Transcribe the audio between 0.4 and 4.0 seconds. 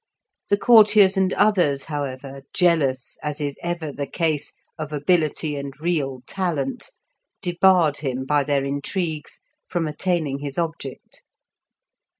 The courtiers and others, however, jealous, as is ever